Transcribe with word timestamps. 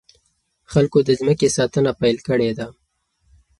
خلکو 0.71 0.99
د 1.07 1.09
ځمکې 1.19 1.47
ساتنه 1.57 1.91
پيل 2.01 2.17
کړې 2.27 2.51
ده. 2.57 2.67